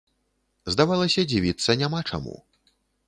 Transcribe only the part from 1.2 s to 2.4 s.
дзівіцца няма чаму.